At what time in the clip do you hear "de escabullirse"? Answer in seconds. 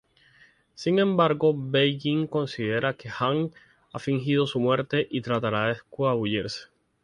5.67-6.69